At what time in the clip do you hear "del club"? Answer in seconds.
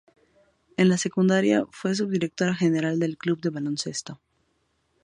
2.97-3.39